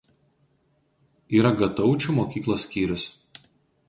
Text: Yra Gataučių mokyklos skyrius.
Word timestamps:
Yra 1.39 1.51
Gataučių 1.59 2.15
mokyklos 2.21 2.65
skyrius. 2.65 3.05